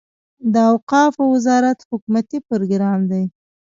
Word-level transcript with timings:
د 0.53 0.55
اوقافو 0.71 1.21
وزارت 1.33 1.79
حکومتي 1.89 2.37
پروګرام 2.47 2.99
دی. 3.11 3.23